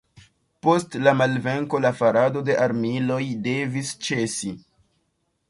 [0.67, 4.53] Post la malvenko la farado de armiloj devis ĉesi.